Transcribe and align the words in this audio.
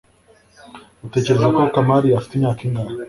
utekereza 1.05 1.47
ko 1.55 1.61
kamari 1.73 2.07
afite 2.17 2.31
imyaka 2.35 2.61
ingahe 2.67 2.93